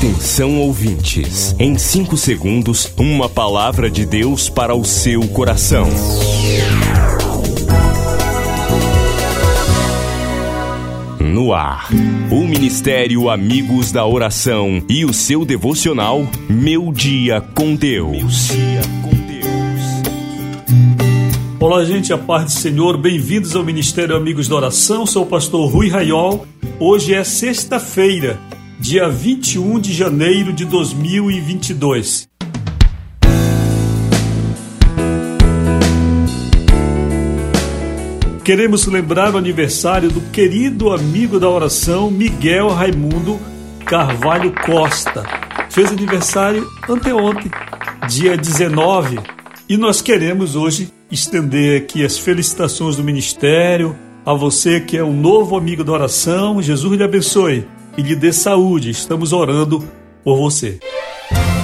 [0.00, 5.86] Atenção ouvintes, em 5 segundos, uma palavra de Deus para o seu coração.
[11.20, 11.90] No ar,
[12.30, 18.48] o Ministério Amigos da Oração e o seu devocional Meu Dia com Deus.
[21.60, 25.04] Olá, gente, a paz do Senhor, bem-vindos ao Ministério Amigos da Oração.
[25.04, 26.46] Sou o pastor Rui Raiol.
[26.78, 28.40] Hoje é sexta-feira,
[28.80, 32.26] dia 21 de janeiro de 2022.
[38.42, 43.38] Queremos lembrar o aniversário do querido amigo da oração Miguel Raimundo
[43.84, 45.24] Carvalho Costa.
[45.68, 47.50] Fez aniversário anteontem,
[48.08, 49.20] dia 19,
[49.68, 53.94] e nós queremos hoje estender aqui as felicitações do ministério
[54.24, 56.62] a você que é um novo amigo da oração.
[56.62, 57.66] Jesus lhe abençoe
[58.00, 58.90] e lhe dê saúde.
[58.90, 59.84] Estamos orando
[60.24, 60.78] por você.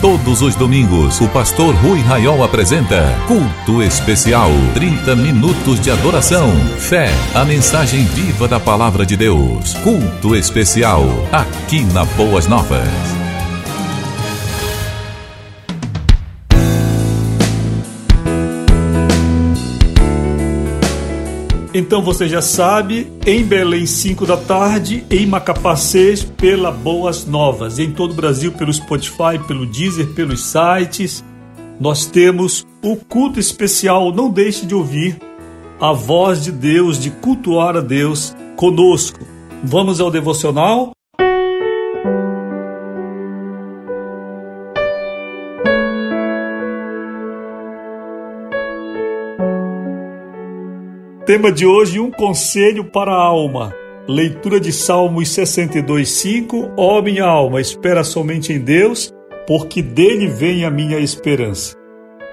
[0.00, 4.50] Todos os domingos, o pastor Rui Raiol apresenta Culto Especial.
[4.72, 9.74] 30 minutos de adoração, fé, a mensagem viva da palavra de Deus.
[9.82, 13.29] Culto Especial, aqui na Boas Novas.
[21.72, 27.78] Então você já sabe, em Belém 5 da tarde, em Macapá 6 pela Boas Novas,
[27.78, 31.24] em todo o Brasil pelo Spotify, pelo Deezer, pelos sites.
[31.78, 35.16] Nós temos o culto especial, não deixe de ouvir
[35.80, 39.20] a voz de Deus, de cultuar a Deus conosco.
[39.62, 40.90] Vamos ao devocional?
[51.30, 53.72] Tema de hoje: um conselho para a alma.
[54.08, 56.72] Leitura de Salmos 62:5.
[56.76, 59.14] Ó oh, minha alma, espera somente em Deus,
[59.46, 61.76] porque dele vem a minha esperança.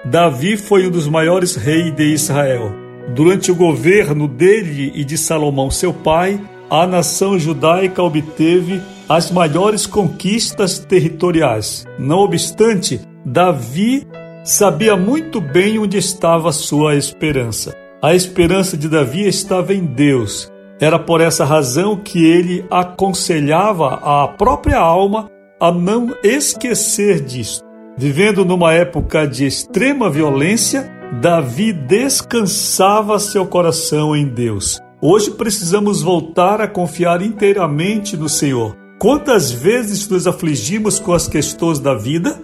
[0.04, 2.74] Davi foi um dos maiores reis de Israel.
[3.14, 9.86] Durante o governo dele e de Salomão, seu pai, a nação judaica obteve as maiores
[9.86, 11.86] conquistas territoriais.
[12.00, 14.04] Não obstante, Davi
[14.42, 17.87] sabia muito bem onde estava sua esperança.
[18.00, 20.48] A esperança de Davi estava em Deus.
[20.80, 25.28] Era por essa razão que ele aconselhava a própria alma
[25.58, 27.64] a não esquecer disto.
[27.96, 30.88] Vivendo numa época de extrema violência,
[31.20, 34.78] Davi descansava seu coração em Deus.
[35.02, 38.76] Hoje precisamos voltar a confiar inteiramente no Senhor.
[39.00, 42.40] Quantas vezes nos afligimos com as questões da vida,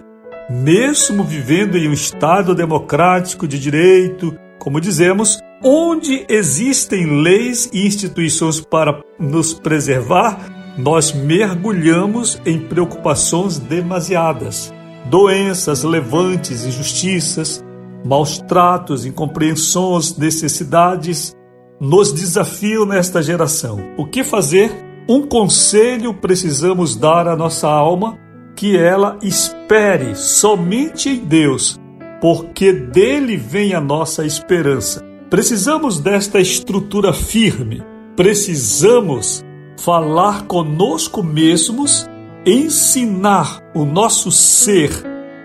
[0.49, 8.59] mesmo vivendo em um Estado democrático de direito, como dizemos, onde existem leis e instituições
[8.59, 10.39] para nos preservar,
[10.77, 14.73] nós mergulhamos em preocupações demasiadas.
[15.09, 17.63] Doenças, levantes, injustiças,
[18.05, 21.35] maus tratos, incompreensões, necessidades
[21.79, 23.79] nos desafiam nesta geração.
[23.97, 24.71] O que fazer?
[25.07, 28.17] Um conselho precisamos dar à nossa alma
[28.55, 31.79] que ela espere somente em Deus
[32.21, 35.05] porque dele vem a nossa esperança.
[35.35, 37.83] Precisamos desta estrutura firme,
[38.15, 39.43] precisamos
[39.77, 42.09] falar conosco mesmos,
[42.45, 44.91] ensinar o nosso ser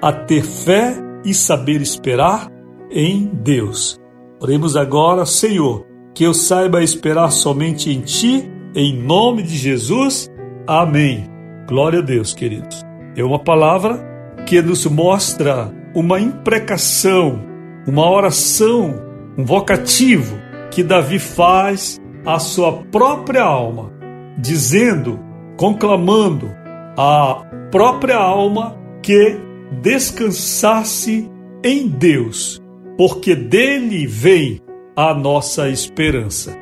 [0.01, 2.49] a ter fé e saber esperar
[2.89, 3.99] em Deus.
[4.39, 5.85] Oremos agora, Senhor,
[6.15, 10.31] que eu saiba esperar somente em Ti, em nome de Jesus.
[10.69, 11.29] Amém.
[11.67, 12.81] Glória a Deus, queridos.
[13.17, 13.99] É uma palavra
[14.47, 17.45] que nos mostra uma imprecação,
[17.89, 20.39] uma oração, um vocativo
[20.71, 23.93] que Davi faz à sua própria alma,
[24.39, 25.19] dizendo,
[25.57, 26.51] conclamando
[26.97, 29.39] a própria alma que
[29.83, 31.31] descansasse
[31.65, 32.61] em Deus,
[32.97, 34.61] porque dele vem
[34.97, 36.57] a nossa esperança.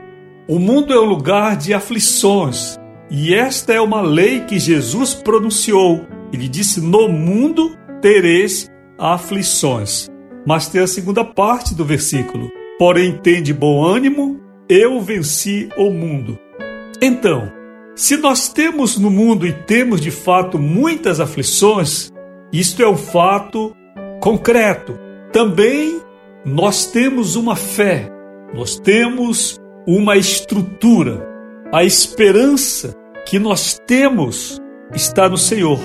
[0.48, 2.78] O mundo é um lugar de aflições,
[3.10, 6.06] e esta é uma lei que Jesus pronunciou.
[6.32, 10.08] Ele disse: No mundo tereis aflições.
[10.46, 12.50] Mas tem a segunda parte do versículo.
[12.78, 16.38] Porém, tem de bom ânimo, eu venci o mundo.
[17.02, 17.50] Então,
[17.96, 22.12] se nós temos no mundo e temos de fato muitas aflições,
[22.52, 23.75] isto é um fato
[24.20, 24.96] concreto.
[25.32, 26.00] Também
[26.44, 28.08] nós temos uma fé,
[28.54, 31.26] nós temos uma estrutura.
[31.72, 32.94] A esperança
[33.26, 34.60] que nós temos
[34.94, 35.81] está no Senhor.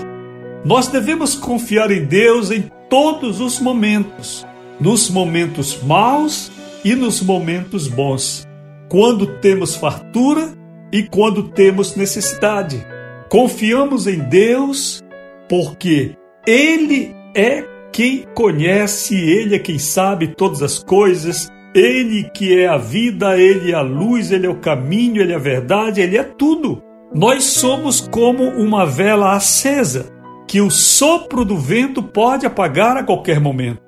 [0.64, 4.46] Nós devemos confiar em Deus em todos os momentos,
[4.80, 6.52] nos momentos maus
[6.84, 8.48] e nos momentos bons,
[8.90, 10.54] quando temos fartura
[10.92, 12.86] e quando temos necessidade.
[13.30, 15.02] Confiamos em Deus
[15.50, 16.16] porque
[16.46, 22.78] Ele é quem conhece, Ele é quem sabe todas as coisas, Ele que é a
[22.78, 26.24] vida, Ele é a luz, Ele é o caminho, Ele é a verdade, Ele é
[26.24, 26.82] tudo.
[27.14, 30.12] Nós somos como uma vela acesa,
[30.48, 33.83] que o sopro do vento pode apagar a qualquer momento.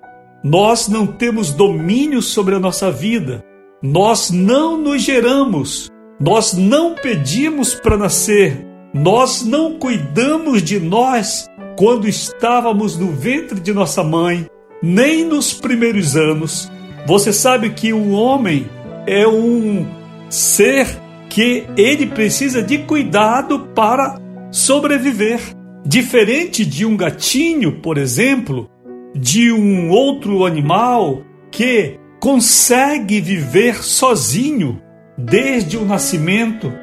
[0.45, 3.43] Nós não temos domínio sobre a nossa vida.
[3.81, 5.89] Nós não nos geramos.
[6.21, 8.63] Nós não pedimos para nascer.
[8.93, 14.45] Nós não cuidamos de nós quando estávamos no ventre de nossa mãe,
[14.83, 16.71] nem nos primeiros anos.
[17.07, 18.69] Você sabe que o homem
[19.07, 19.83] é um
[20.29, 20.85] ser
[21.27, 24.19] que ele precisa de cuidado para
[24.51, 25.39] sobreviver.
[25.83, 28.69] Diferente de um gatinho, por exemplo,
[29.15, 34.81] de um outro animal que consegue viver sozinho
[35.17, 36.73] desde o nascimento,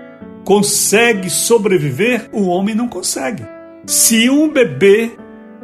[0.45, 3.45] consegue sobreviver, o homem não consegue.
[3.87, 5.11] Se um bebê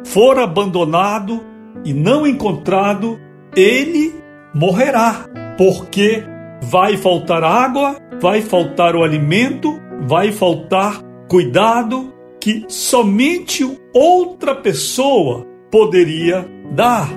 [0.03, 1.43] for abandonado
[1.83, 3.19] e não encontrado,
[3.55, 4.13] ele
[4.53, 5.25] morrerá,
[5.57, 6.23] porque
[6.61, 16.58] vai faltar água, vai faltar o alimento, vai faltar cuidado que somente outra pessoa poderia
[16.71, 17.09] dar.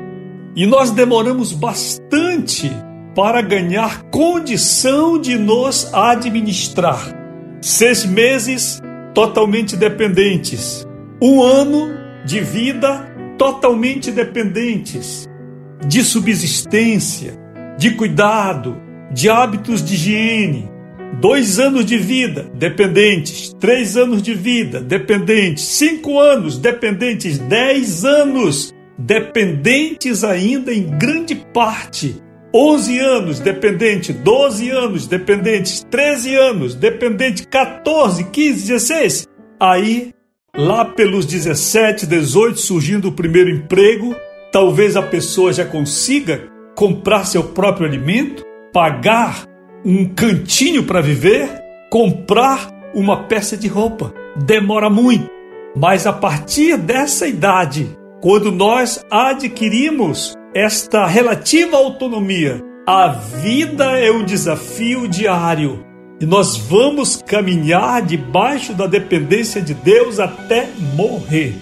[0.55, 2.71] E nós demoramos bastante
[3.15, 7.01] para ganhar condição de nos administrar.
[7.61, 8.81] Seis meses
[9.15, 10.87] totalmente dependentes,
[11.21, 11.91] um ano
[12.25, 13.09] de vida
[13.39, 15.29] totalmente dependentes,
[15.87, 17.39] de subsistência,
[17.79, 18.77] de cuidado,
[19.13, 20.71] de hábitos de higiene,
[21.21, 28.73] dois anos de vida dependentes, três anos de vida dependentes, cinco anos dependentes, dez anos
[28.99, 32.17] dependentes ainda em grande parte.
[32.55, 39.29] 11 anos dependente, 12 anos dependentes, 13 anos dependente, 14, 15, 16.
[39.59, 40.13] Aí,
[40.55, 44.15] lá pelos 17, 18, surgindo o primeiro emprego,
[44.53, 49.47] talvez a pessoa já consiga comprar seu próprio alimento, pagar
[49.85, 51.49] um cantinho para viver,
[51.91, 54.13] comprar uma peça de roupa.
[54.45, 55.29] Demora muito,
[55.75, 57.89] mas a partir dessa idade,
[58.23, 65.85] quando nós adquirimos esta relativa autonomia, a vida é um desafio diário
[66.21, 71.57] e nós vamos caminhar debaixo da dependência de Deus até morrer.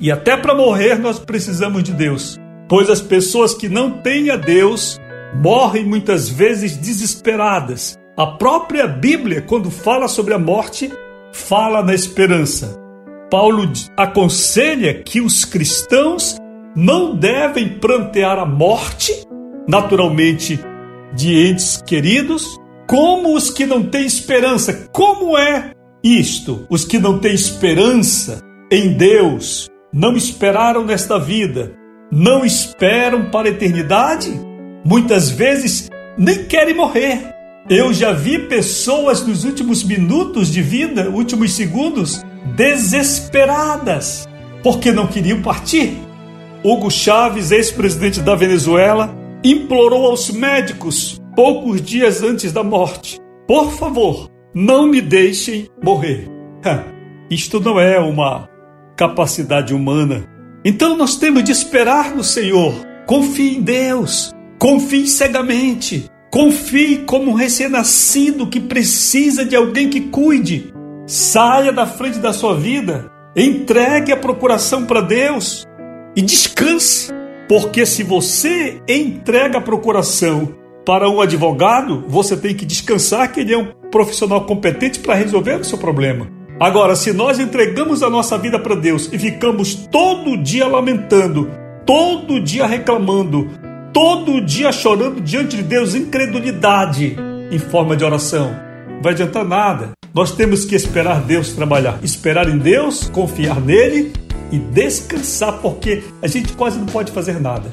[0.00, 4.36] E até para morrer nós precisamos de Deus, pois as pessoas que não têm a
[4.36, 4.98] Deus
[5.34, 7.98] morrem muitas vezes desesperadas.
[8.16, 10.90] A própria Bíblia, quando fala sobre a morte,
[11.30, 12.85] fala na esperança.
[13.30, 16.36] Paulo aconselha que os cristãos
[16.74, 19.12] não devem prantear a morte,
[19.68, 20.60] naturalmente,
[21.14, 22.56] de entes queridos,
[22.86, 24.88] como os que não têm esperança.
[24.92, 25.72] Como é
[26.04, 26.66] isto?
[26.70, 28.40] Os que não têm esperança
[28.70, 31.72] em Deus, não esperaram nesta vida,
[32.12, 34.30] não esperam para a eternidade?
[34.84, 37.34] Muitas vezes nem querem morrer.
[37.68, 42.24] Eu já vi pessoas nos últimos minutos de vida, últimos segundos,
[42.56, 44.26] desesperadas,
[44.62, 45.96] porque não queriam partir.
[46.64, 49.14] Hugo Chávez, ex-presidente da Venezuela,
[49.44, 56.28] implorou aos médicos, poucos dias antes da morte: por favor, não me deixem morrer.
[57.30, 58.48] Isto não é uma
[58.96, 60.26] capacidade humana.
[60.64, 62.74] Então nós temos de esperar no Senhor.
[63.06, 64.32] Confie em Deus.
[64.58, 66.10] Confie cegamente.
[66.32, 70.72] Confie como um recém-nascido que precisa de alguém que cuide.
[71.06, 75.64] Saia da frente da sua vida, entregue a procuração para Deus
[76.16, 77.12] e descanse.
[77.48, 80.52] Porque se você entrega a procuração
[80.84, 85.60] para um advogado, você tem que descansar que ele é um profissional competente para resolver
[85.60, 86.26] o seu problema.
[86.58, 91.48] Agora, se nós entregamos a nossa vida para Deus e ficamos todo dia lamentando,
[91.84, 93.48] todo dia reclamando,
[93.92, 97.16] todo dia chorando diante de Deus, incredulidade
[97.48, 98.56] em forma de oração.
[99.00, 99.92] Vai adiantar nada.
[100.16, 104.14] Nós temos que esperar Deus trabalhar, esperar em Deus, confiar nele
[104.50, 107.68] e descansar, porque a gente quase não pode fazer nada.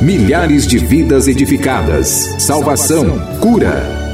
[0.00, 4.01] Milhares de vidas edificadas, salvação, cura.